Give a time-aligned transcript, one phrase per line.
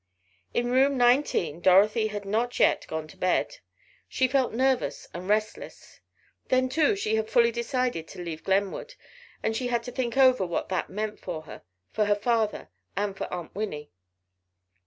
[0.55, 3.57] In room nineteen Dorothy had not yet gone to her bed.
[4.09, 5.99] She felt nervous and restless.
[6.47, 8.95] Then too, she had fully decided to leave Glenwood
[9.43, 11.61] and she had to think over what that meant for her,
[11.91, 13.91] for her father and for Aunt Winnie.